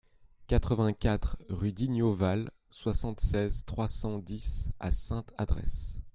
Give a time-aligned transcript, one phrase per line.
[0.47, 5.99] quatre-vingt-quatre rue d'Ignauval, soixante-seize, trois cent dix à Sainte-Adresse